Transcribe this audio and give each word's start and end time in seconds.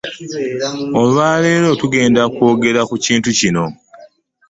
Olwaleero 0.99 1.69
tugenda 1.81 2.21
kwogera 2.33 2.81
ku 2.89 2.95
kintu 3.05 3.29
kino. 3.39 3.65